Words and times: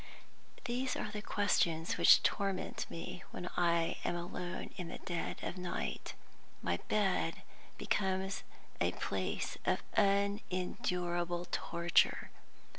These 0.65 0.95
are 0.95 1.11
the 1.11 1.21
questions 1.21 1.95
which 1.95 2.23
torment 2.23 2.89
me 2.89 3.21
when 3.29 3.47
I 3.55 3.97
am 4.03 4.15
alone 4.15 4.71
in 4.75 4.87
the 4.87 4.97
dead 4.97 5.37
of 5.43 5.59
night. 5.59 6.15
My 6.63 6.77
bed 6.89 7.43
becomes 7.77 8.41
a 8.79 8.93
place 8.93 9.59
of 9.63 9.83
unendurable 9.95 11.45
torture. 11.51 12.31